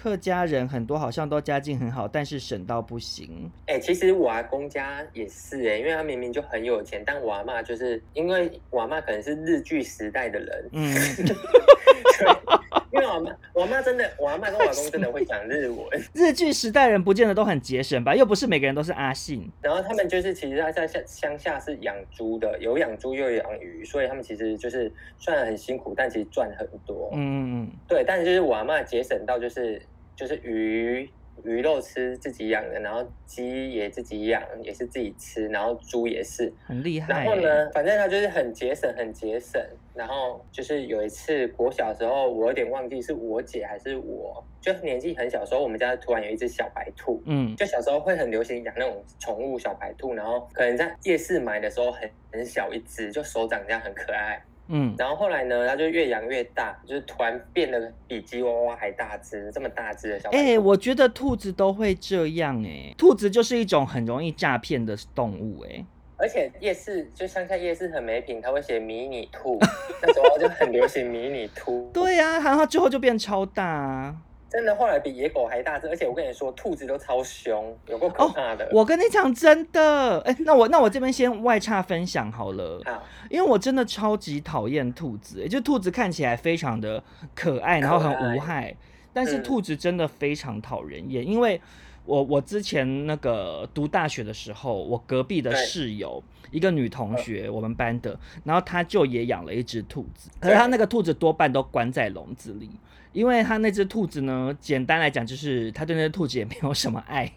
[0.00, 3.50] 客家人很多好像都家境很好，但是省到不行。
[3.66, 10.94] 哎、欸，其实我阿公家也是哎、欸，因为他明明就很有钱，但我阿妈就是因为我阿妈可能是日剧时代的人，嗯，
[12.92, 15.78] 因为我妈，我妈真的，我阿嬷跟我老公真的会讲日文。
[16.14, 18.14] 日剧时代人不见得都很节省吧？
[18.14, 19.50] 又不是每个人都是阿信。
[19.60, 27.10] 然后他们就是其实他在乡乡下是养猪的，有养猪又有养鱼，所以他们其实就是虽然很辛苦，但其实赚很多。
[27.14, 29.80] 嗯对，但是就是我阿嬷节省到就是。
[30.18, 31.08] 就是鱼
[31.44, 37.24] 鱼肉吃自己养的，然后鸡也自己养，也是自己吃，然后猪也是很厉害。
[37.24, 39.62] 然后呢，反正他就是很节省，很节省。
[39.98, 47.20] 然后就是有一次国小的时候，我有点忘记是我姐还是我，就年纪很小的时候，我们家突然有一只小白兔。
[47.26, 54.40] 嗯，就小时候会很流行养那种宠物小白兔，然后可能在夜市买的时候很很小一只，就手掌这样很可爱。
[54.68, 60.30] 嗯，然后后来呢，它就越养越大，就是突然变得比吉娃娃还大只，这么大只的小。
[60.30, 65.86] 哎、欸，我觉得兔子都会这样哎、欸，兔子就是一种很容易诈骗的动物哎、欸。
[66.18, 69.56] 而且夜市就乡下夜市很没品，他会写迷你兔，
[70.02, 71.88] 那时候就很流行迷你兔。
[71.94, 74.16] 对呀、啊，然后最后就变超大啊。
[74.50, 78.64] 真的，后来比野狗还大只，而且我跟你说，兔子都超凶，有够可怕的。
[78.64, 87.04] 哦、我跟你讲，真的，哎，那我那我这边先外差分享好了，好，因为我真的超级讨厌兔子，就兔子看起来非常的
[87.34, 88.74] 可爱，然后很无害，
[89.12, 91.60] 但是兔子真的非常讨人厌，嗯、因为
[92.08, 102.70] 我我之前那个读大学的时候，我隔壁的室友一个女同学，我们班的，然后她就也养了一只兔子，可是她那个兔子多半都关在笼子里。
[103.12, 107.30] 因为她那只兔子呢，简单来讲就是她对那只兔子也没有什么爱，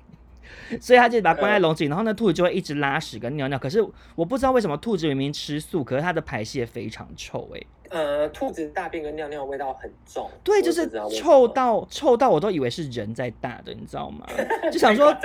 [0.79, 3.59] 所以他就把它关在笼子里，然后那兔子就会一直拉屎跟尿尿。
[3.59, 7.61] 可是我不知道为什么兔子明明吃素，可是它的排泄非常臭哎。
[7.91, 14.25] 呃，兔子大便跟尿尿味道很重，对，就是臭到臭到我都以为是人在大的，你知道吗？
[14.71, 15.15] 就 想说。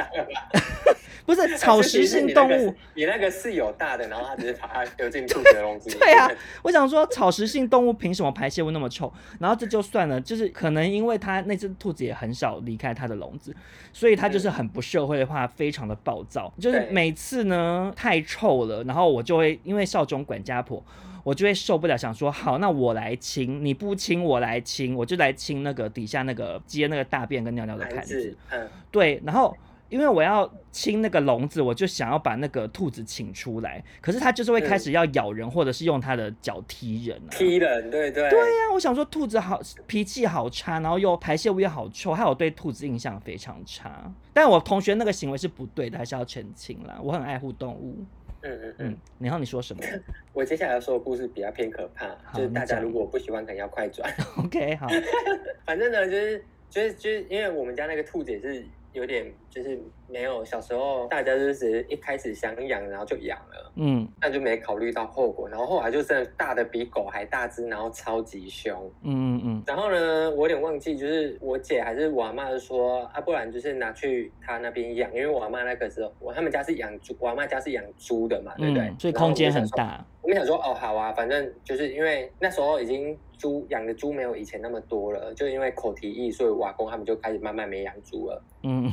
[1.25, 5.97] 不是草食性动物，你那个是有大的，然后它只是把它丢进兔子的笼子里。
[5.99, 6.31] 对啊，
[6.63, 9.13] 我想说草食性动物凭什么排泄物那么臭？
[9.41, 13.53] 然后这就算了，就是可能因为它那只兔子也很少离开它的笼子，
[13.93, 16.53] 所以它就是很不社会的话，非常的暴躁。
[16.61, 20.81] 就是每次呢太臭了，然后我就会因为少中管家婆，
[21.27, 28.37] 我就会受不了，想说好，那我来清，你不清我来清，我就来清那个底下那个接那个大便跟尿尿的盘子。
[28.51, 29.57] 嗯，对，然后。
[29.89, 37.31] 因为我要清那个笼子，我就想要把那个兔子请出来，可是它就是会开始要咬人，嗯、或者是用它的脚踢人、啊。
[37.31, 38.29] 踢人，对对。
[38.29, 44.13] 对呀、啊，我想说兔子好脾气好差，然后又排泄物又好臭，还有对兔子印象非常差。
[44.33, 46.99] 但我同学那个行为是不对的，还是要澄清啦。
[47.01, 48.05] 我很爱护动物。
[48.47, 48.97] 嗯嗯嗯。
[49.19, 49.83] 然后你说什么？
[50.33, 54.11] 我接下来要说的故事比较偏可怕，就是大家如果不喜欢，可能要快转。
[54.39, 54.87] OK，好。
[55.67, 58.65] 反正呢，就是就是就是，因为我们家那个兔子也是。
[58.97, 59.79] 有点就是
[60.09, 78.91] 没有小时候，大家就是一开始想养，然后就养了，嗯，那就没考虑到后果，然后后来就真的大的比狗还大只，然后超级凶，嗯嗯嗯，然后呢，我有点忘记，就是我姐还是我阿妈就说啊，不然就是拿去她那边养，因为我阿妈那个时候，我他们家是养猪，我阿妈家是养猪的嘛，对不对？
[78.99, 80.03] 所以空间很大。
[80.23, 88.43] 我们想说，哦，好啊，反正就是因为那时候已经猪养的猪没有以前那么多了，就因为口蹄疫，所以瓦工他们就开始慢慢没养猪了。
[88.63, 88.93] 嗯，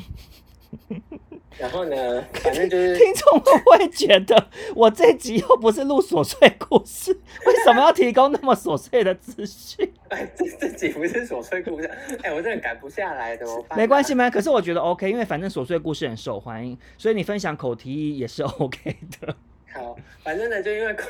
[1.58, 7.12] 然后呢，反正就是听众们会觉得我这集又不是录琐碎故事，
[7.45, 9.91] 为什么要提供那么琐碎的资讯？
[10.10, 11.88] 哎，这这集不是琐碎故事，
[12.23, 13.77] 哎，我真的赶不下来，怎么办？
[13.77, 19.36] 没关系嘛，可是我觉得 OK，因为反正琐碎故事很受欢迎，所以你分享口蹄疫也是 OK 的。
[19.73, 21.08] 好，反正呢，就因为口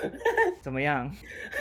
[0.62, 1.10] 怎么样？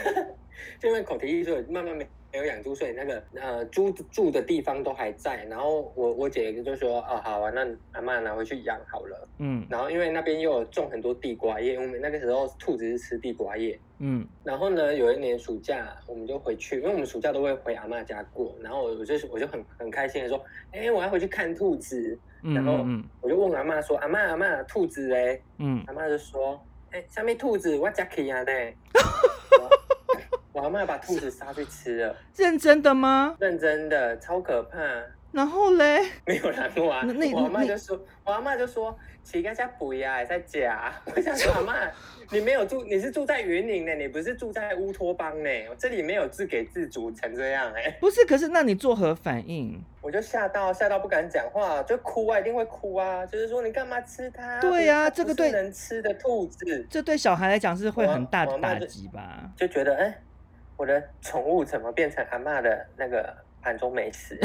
[0.79, 5.45] 就因为口蹄疫，所以慢慢没没有养猪，所以那个呃猪住的地方都还在。
[5.45, 9.65] 然后我我姐就说：“哦，好啊，那阿妈拿回去养好了。”嗯。
[9.69, 13.79] 然后因为那边又有种很多地瓜叶，我们那个时候兔子是吃地瓜叶。
[13.99, 14.27] 嗯。
[14.43, 18.55] 然后呢，有一年暑假我们就回去，因为我们暑假都会回阿妈家过。
[18.61, 22.85] 然后我就我就很很开心的说：“哎，我要回去看兔子。”然后
[23.21, 25.83] 我就问阿妈说：“阿妈阿妈，兔子嘞？”嗯。
[25.87, 26.59] 阿妈就说。
[26.91, 28.43] 哎，下面兔子我夹起啊！
[28.43, 28.51] 呢，
[30.53, 32.15] 我阿妈把兔子杀去吃了。
[32.37, 33.35] 认真的吗？
[33.39, 34.77] 认真的，超可怕。
[35.31, 35.99] 然后嘞？
[36.27, 37.03] 没有然后啊。
[37.33, 40.93] 我阿妈就说，我阿妈就说，乞丐在补呀，在家。
[41.15, 41.73] 我想说，阿妈，
[42.29, 45.49] 你没有住，你是住在云林呢，你不是住在乌托邦呢。
[45.75, 47.89] 这里没有自给自足成这样哎。
[47.99, 49.83] 不是，可是那你作何反应？
[50.01, 53.25] 我就吓到，吓到不敢讲话，就哭啊，一定会哭啊。
[53.25, 54.59] 就是说，你干嘛吃它？
[54.61, 59.49] 对呀、啊，这个对能吃的兔子，这对小孩来讲是会很大的打击吧？
[59.57, 60.21] 就觉得，哎、欸，
[60.83, 64.37] 我的宠物怎么变成阿妈的那个盘中美食？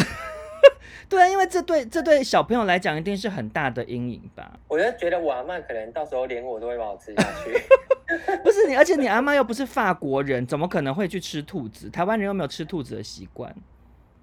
[1.11, 4.53] 对啊，因为这对这对小朋友来讲一定是很大的阴影吧。
[4.69, 7.61] 我就觉得我阿妈可能到时候连我都会把我吃下去。
[8.45, 11.91] 不是你，而且你阿妈又不是法国人，怎么可能会去吃兔子？
[11.91, 13.53] 台湾人又没有吃兔子的习惯。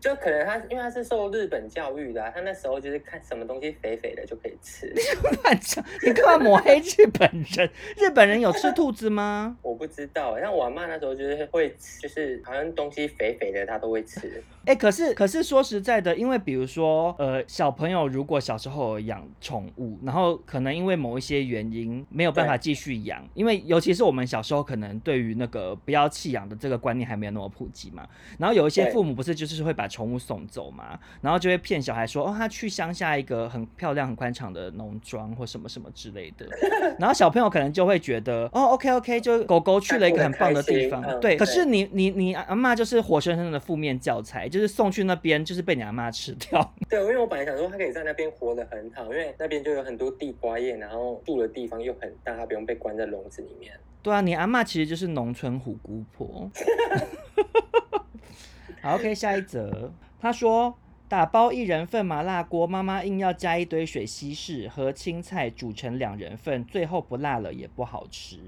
[0.05, 4.85] 就可能他，因为他是受日本教育的、啊，他那时候就是看什么东西肥肥的就可以吃。
[4.93, 5.01] 你
[5.41, 5.83] 乱讲！
[6.05, 7.67] 你干嘛抹黑日本人？
[7.97, 9.57] 日本人有吃兔子吗？
[9.63, 10.39] 我不知道。
[10.39, 14.43] 像我妈那时候就是会，就是好像东西肥肥的，她都会吃。
[14.65, 28.07] 哎、欸，可是可是说实在的，因为比如说，呃，小朋友如果小时候养宠物，然后可能因为某一些原因没有办法继续养，因为尤其是我们小时候可能对于那个不要弃养的这个观念还没有那么普及嘛。
[28.39, 36.47] 然后有一些父母不是就是会把宠物送走嘛，然后就会骗小孩说，哦，他去乡下一个很漂亮、很宽敞的农庄或什么什么之类的，
[36.97, 41.37] 然后小朋友可能就会觉得，哦，OK OK，就狗狗去了一个很棒的地方，嗯、对。
[41.37, 46.73] 可是你你你阿妈就是活生生的负面教材，就是送去那边就是被你阿妈吃掉。
[46.89, 53.77] 对，因为我本来想说他可以在那边活得很好，因为那边就有很多地瓜叶，然后住的地方又很大，他不用被关在笼子里面。
[54.01, 56.49] 对啊，你阿妈其实就是农村虎姑婆。
[58.81, 59.91] 好，OK，下一则。
[60.21, 60.73] 他说
[61.09, 68.39] ：“打包一人份麻辣锅，妈妈硬要加一堆水稀释和青菜煮成两人份，最后不辣了也不好吃。”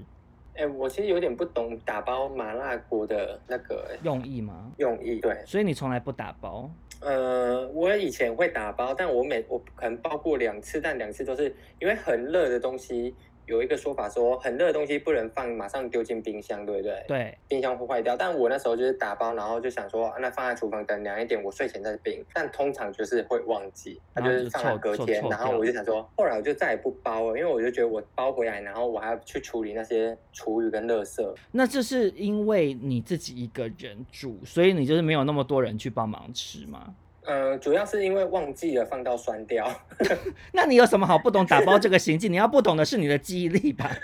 [0.58, 4.72] 哎，我其实有点不懂打包麻辣锅的那个用意吗？
[4.78, 6.68] 用意对，所以你从来不打包？
[7.00, 13.14] 呃，我以前会打包，但我每我可能包过两次，但两次都是因为很热的东西。
[13.48, 17.04] 有一个说法说，很热的东西不能放，马上丢进冰箱，对不对？
[17.08, 18.16] 对，冰箱会坏掉。
[18.16, 22.24] 但我那时候就是打包，然后就想说，啊、那放在厨房等凉一点，我睡前再冰。
[22.34, 31.34] 但通常就是会忘记，它就是放了隔天，然后我就想说，后来我就再也不包了，因为我就觉得我包回来，然后我还要去处理那些厨余跟垃圾。
[31.50, 36.94] 那这是因为你自己一个人住，所以你就是没有那么多人去帮忙吃吗？
[37.28, 39.70] 呃，主要是因为忘记了放到酸掉。
[40.52, 42.32] 那你有什么好不懂打包这个行径？
[42.32, 43.94] 你要不懂的是你的记忆力吧？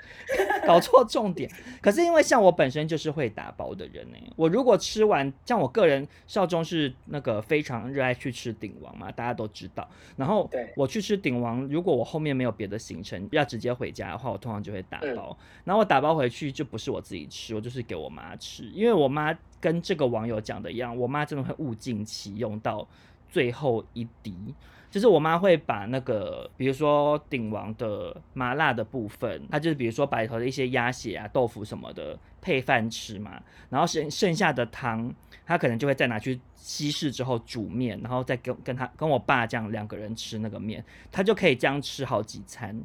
[0.66, 1.50] 搞错重点。
[1.80, 9.88] 可是因为像我本身就是会打包的人呢，我如果吃完，像我个人少中是那个非常热爱去吃鼎王嘛，大家都知道。
[10.16, 15.34] 然后我去吃鼎王，如果我后面没有别的行程要直接回家的话，我通常就会打包。
[15.40, 22.86] 嗯、然后我打包回去就不是我自己吃，我就是给我妈吃，因为我妈跟这个网友讲的一样，我妈真的会物尽其用到。
[23.28, 24.54] 最后一滴，
[24.90, 35.12] 就是我妈会把那个，比如说鼎王的麻辣的部分，她就是比如说把里头的一些鸭血啊、豆腐什么的配饭吃嘛，然后剩剩下的汤，
[35.44, 42.80] 她可能就会再拿去稀释之后煮面，然后再跟跟她跟我爸这样两个人吃那个面，她就可以这样吃好几餐，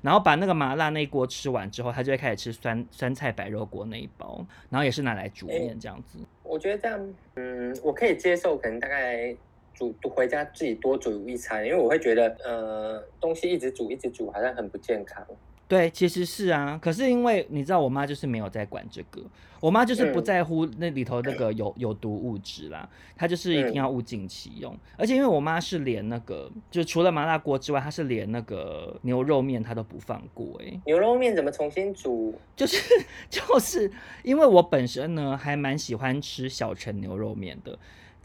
[0.00, 6.20] 然后把那个麻辣那一锅吃完之后，她就会开始吃酸酸菜白肉锅那一包，然后也是拿来煮面这样子。
[6.44, 9.34] 我觉得这样，嗯，我可以接受，可能大概。
[9.78, 15.24] 煮回家自己多煮一餐，因为我会觉得，呃，东西一直煮一直煮好像很不健康。
[15.68, 19.22] 对，其实是啊，可是因为你知道，我妈就是没有在管这个，
[19.60, 24.72] 我妈就是不在乎那里头那个有、嗯、有毒物质啦，她就是一定要物尽其用。
[24.72, 30.80] 嗯、而且因为我妈是连那个，就除了麻辣锅之外，她是连那个牛肉面她都不放过哎、欸。
[30.86, 32.34] 牛肉面怎么重新煮？
[32.56, 32.82] 就是
[33.28, 37.78] 就是因为我本身呢还蛮喜欢吃小陈牛肉面的。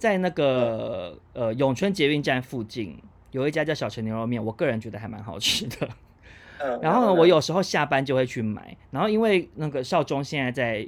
[0.03, 2.93] 在那个呃永春捷运站附近
[3.31, 5.87] 有一家叫小陈牛肉面，我个人觉得还蛮好吃的。
[6.81, 8.75] 然后呢，我有时候下班就会去买。
[8.91, 10.85] 然后因为那个少中现在在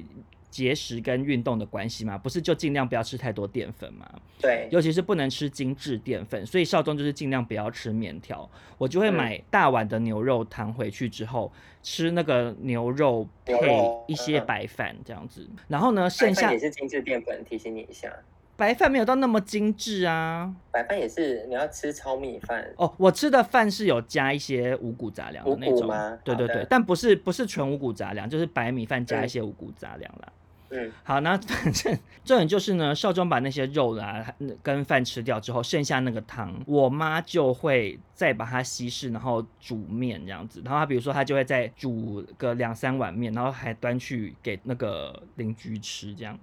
[0.49, 4.05] 节食跟运动的关系嘛，不是就尽量不要吃太多淀粉嘛？
[4.41, 8.49] 对，尤其是不能吃精致淀粉，所以少中就是尽量不要吃面条。
[8.77, 11.49] 我就会买大碗的牛肉汤回去之后，
[11.81, 13.55] 吃那个牛肉配
[14.07, 15.49] 一些白饭这样子。
[15.69, 18.11] 然后呢，剩下也是精致淀粉，提醒你一下。
[18.57, 22.93] 白饭没有到那么精致啊，白饭也是你要吃糙米饭哦。
[22.97, 30.31] 我吃的饭是有加一些五谷杂粮的那种，吗对对对，但不是不是纯五谷杂粮，就是白米饭加一些五谷杂粮啦。
[30.71, 34.25] 嗯，好，那反正重点就是呢，少中把那些肉啊
[34.63, 40.61] 跟饭吃掉之后，剩下那个汤，我妈就会再把它稀释，然后煮面这样子。
[40.65, 46.37] 然后她比如说她就会再煮个两三碗面，然后还端去给那个邻居吃这样。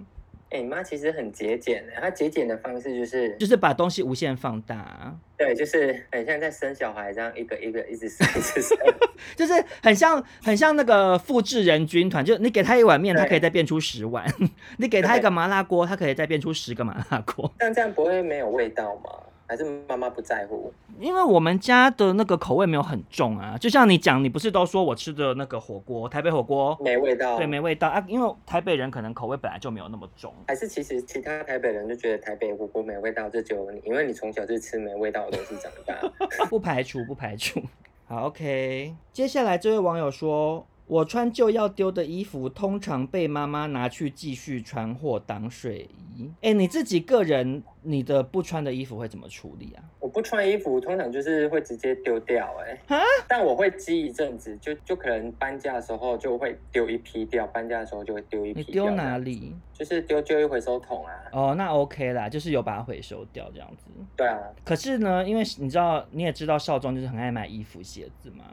[0.53, 8.77] 哎，你妈其实很节俭的，她节俭的方式就是就是把东西无限放大，对，就是很像在生小孩这样，一个一个一直生，一直生，
[9.35, 14.25] 就是很像很像那个复制人军团，就你给他一碗面，他可以再变出十碗；
[14.77, 17.51] 你给他一个麻辣锅，他可以再变出十个麻辣锅。
[17.59, 19.11] 但这样不会没有味道吗？
[19.53, 20.73] 还是妈妈不在乎？
[20.99, 28.03] 因为我们家的那个口味没有很重啊，就像你讲，你不是都说我吃的那个火锅，台北火锅没味道，对，没味道啊。
[28.09, 35.95] 因为台北人可能口味本来就没有那么重，还是其实其他台北人就觉得台北火锅没味道，这就你，因为你从小就吃没味道的东西长大，
[36.49, 37.61] 不排除，不排除。
[38.07, 40.67] 好，OK，接下来这位网友说。
[40.93, 46.29] 我穿旧要丢的衣服，通常被妈妈拿去继续穿或当睡衣。
[46.43, 49.83] 哎、欸，你自己个人，你的不穿的衣服会怎么处理啊？
[50.01, 52.79] 我不穿衣服，通常就是会直接丢掉、欸。
[52.89, 58.61] 哎，但我会积一阵子，就就可能搬家的时候就会丢一批掉，搬家的时候就会丢一批。
[58.61, 59.57] 你丢哪里？
[59.73, 61.13] 就是丢旧衣回收桶啊。
[61.33, 63.87] 哦，那 OK 啦，就是有把它回收掉这样子。
[64.15, 64.39] 对啊。
[64.63, 68.45] 可是呢，因为你知道，你也知道，少壮就是很爱买衣服、鞋子嘛。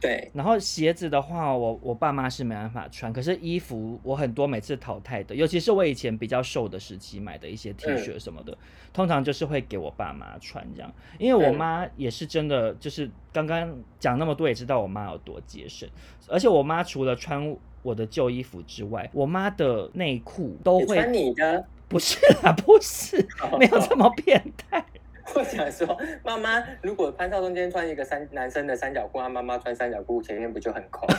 [0.00, 8.58] 对，然后鞋子的话，我我爸妈是没办法穿，可是衣服我很多每次淘汰的，尤其是我以前比较瘦的时期买的一些 T 恤什么的，嗯、
[8.92, 15.88] 通常就是会给我爸妈穿这样，因为我妈也是真的，就是刚刚讲那么多也知道我妈有多节省，
[16.28, 23.28] 而且我妈除了穿我的旧衣服之外，我妈的内裤都会穿你的，不是啊，不是，
[23.58, 24.84] 没有这么变态。
[25.34, 31.08] 我想说，妈妈如果潘少忠今天穿一个三男生的三角裤，他妈妈穿三角裤，前面不就很空？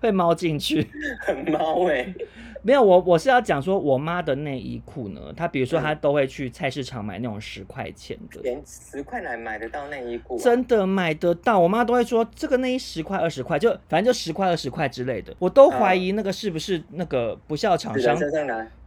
[0.00, 0.88] 会猫进去，
[1.20, 2.14] 很猫哎、欸。
[2.62, 11.58] 没有，我我是要讲说，我妈的内衣裤呢，她比如说她都会去菜市场买那种十块钱的，连十块来买得到内衣裤、啊，真的买得到。
[11.58, 15.34] 我妈都会说这个内衣十块二十块，就反正就十块二十块之类的。
[15.38, 18.16] 我都怀疑那个是不是那个不肖厂商。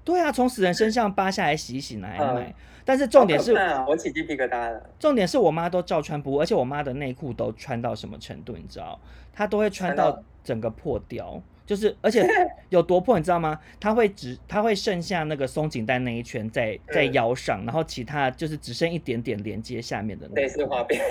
[0.04, 2.54] 对啊，从死人身上扒下来洗一洗拿来卖。
[2.86, 3.54] 但是重点是，
[3.88, 4.90] 我起鸡皮疙瘩了。
[5.00, 9.00] 重点是我妈都照穿不误，而且我妈的内裤都穿到什么程度，你知道？
[9.32, 11.42] 她都会穿到整个破掉。
[11.66, 12.28] 就是，而且
[12.70, 13.60] 有多破，你知道吗？
[13.80, 20.42] 它会只，它会剩下那个松紧带那一圈在在腰上，嗯、然后其他就是只剩一点点连接下面的那个。
[20.42, 21.02] 类似花边，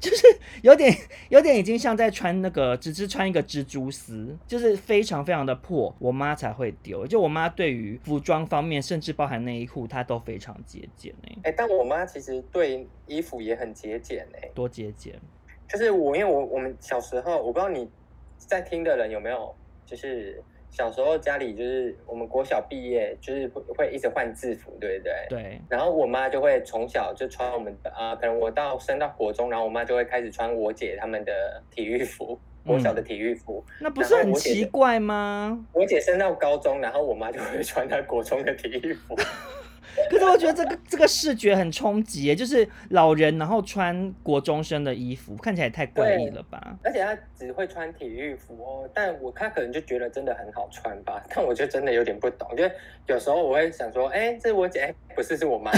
[0.00, 0.26] 就是
[0.62, 0.90] 有点
[1.28, 5.94] 有点已经像在穿那个，只是穿一个蜘蛛丝，就是非常非常的破。
[5.98, 11.32] 我妈才会丢，就我妈对于服装方面，甚至包含内衣裤，她都非常节俭哎。
[11.44, 14.48] 哎、欸，但我妈其实对衣服也很节俭哎。
[14.54, 15.14] 多节俭？
[15.68, 17.88] 就是我，因为我我们小时候，我不知道你
[18.38, 19.54] 在听的人有没有。
[19.92, 25.12] 就是小时候家里就是我们国小毕业，就是会会一直换制服，对不对？
[25.28, 25.60] 对。
[25.68, 33.62] 然后我妈就会从小就穿我们的啊、呃，可能我到升到国中，然后我妈就会开始穿我姐他们的体育服，国小的体育服。
[33.68, 35.62] 嗯、那不是很奇怪吗？
[35.74, 39.14] 我姐升到高中，然后我妈就会穿她国中的体育服。
[40.10, 46.76] 可是我觉得这个这个视觉很冲击，就是老人然后穿国中生的衣服，看起来也太怪异了吧？
[46.82, 52.64] 而且他只会穿体育服哦，但我他可能就觉得真的很好穿吧，但我就真的有点不懂，就
[53.06, 55.70] 有时候我会想说，哎、欸，这是我姐，欸、不是，是我妈。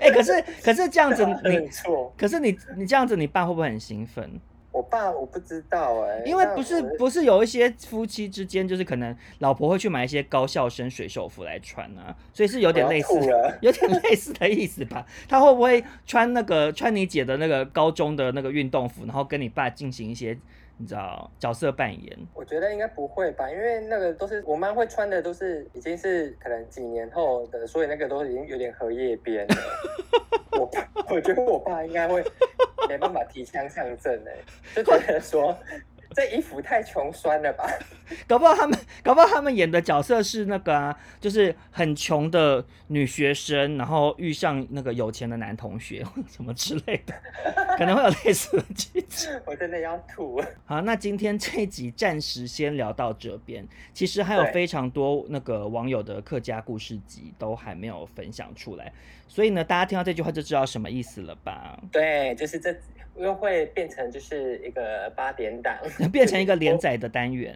[0.00, 0.32] 哎、欸，可是
[0.62, 4.28] 可是这样子 你错，可是你你这样子，你爸会不会很兴奋？
[4.72, 13.14] 我爸我不知道哎、欸，因为不是不是有一些夫妻之间，就是可能老婆会去买一些高校生水手服来穿啊，所以是有点类似，
[13.60, 15.06] 有点类似的意思吧？
[15.28, 20.36] 他会不会穿那个穿你姐的那个高中的那个运动服，然后跟你爸进行一些
[20.78, 22.18] 你知道角色扮演？
[22.32, 29.54] 我觉得应该不会吧，因为那个都是我妈会穿的，都是已经是可能几年后的，所以那个都已经有点荷叶边了。
[30.58, 30.70] 我
[31.08, 32.24] 我觉得我爸应该会。
[32.88, 34.32] 没办法提枪上阵哎，
[34.76, 35.56] 就觉得说
[36.14, 37.64] 这衣服太穷酸了吧？
[38.28, 47.14] 搞不好他们，搞不好他们演的角色是那个啊，就是很穷的女学生，然后遇上那个有钱的男同学，什么之类的，
[47.78, 49.30] 可能会有类似的剧情。
[49.46, 50.38] 我真的要吐。
[50.66, 53.66] 好，那今天这一集暂时先聊到这边。
[53.94, 58.92] 其实还有非常多那个网友的客家故事集都还没有分享出来，
[59.32, 61.80] 所以呢，大家听到这句话就知道什么意思了吧？
[61.90, 62.76] 对，就是这。
[63.14, 65.76] 又会变成就是一个八点档，
[66.10, 67.54] 变成一个连载的单元。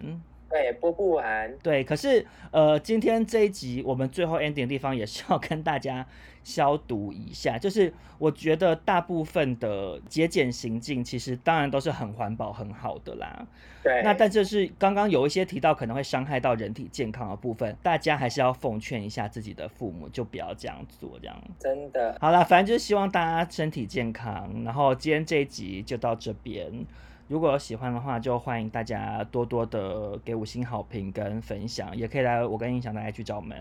[0.50, 1.50] 对，播不完。
[1.62, 6.06] 对，可是呃，今天这一集我们最后 ending 的地方也是要跟大家
[6.46, 13.44] 消毒一下，就是我觉得大部分的节俭行径其实当然都是很环保、很好的啦。
[13.82, 14.00] 对。
[14.04, 21.36] 那但就是刚刚有一些提到可能会伤害到人体健康的部分，大家还是要奉劝一下自己的父母，就不要这样做，这样。
[21.58, 22.16] 真的。
[22.20, 24.62] 好啦，反正就是希望大家身体健康。
[24.64, 26.86] 然后今天这一集就到这边。
[27.26, 33.58] 如果有喜欢的话，就欢迎大家多多的给五星好评跟分享，也可以来我跟印象大家去找我们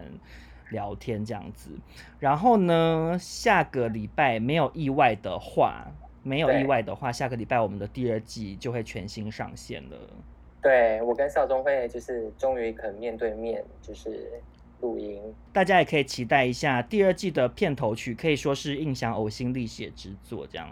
[0.70, 1.72] 聊天这样子。
[2.20, 5.86] 然后呢，下个礼拜没有意外的话，
[6.24, 9.98] 没有意外的话，下个礼拜我们的第二季就会全新上线了。
[10.62, 14.32] 对，我跟邵宗会就是终于肯面对面就是
[14.82, 15.22] 录音，
[15.54, 20.68] 大家也可以期待一下第二季的片头曲，可以说是印象呕心沥血之作这样。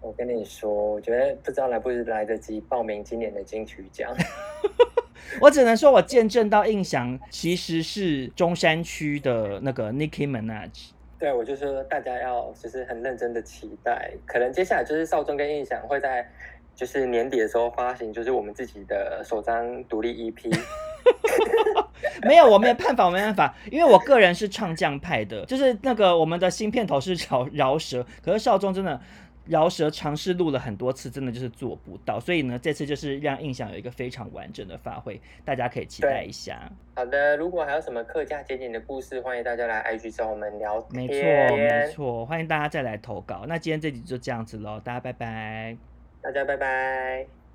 [0.00, 4.10] 我跟你说，我觉得不知道来不来得及报名今年的金曲奖。
[5.40, 10.90] 我只能说，我见证到印象其实是中山区的那个 Nicki Minaj。
[11.18, 16.28] 对，我就说大家要就是很认真的期待，可能接下来就是少宗跟印象会在
[16.74, 20.54] 就是年底的时候发行，就是我们自己的首张独立 EP。
[22.22, 29.00] 没有，我没有办法，我没办法，因为我个人是唱将派的，就是那个我们的新片头是饶饶舌，可是少宗真的。
[29.48, 36.70] 饶舌尝试录了很多次，真的就是做不到，所以呢，这次就是让印象有一个非常完整的发挥，大家可以期待一下。
[36.94, 41.06] 好的，如果还有什么客家节点的故事，欢迎大家来 IG 找我们聊天。
[41.06, 43.44] 没错，没错，欢迎大家再来投稿。
[43.46, 45.76] 那今天这集就这样子喽，大家拜拜。
[46.20, 47.45] 大家拜拜。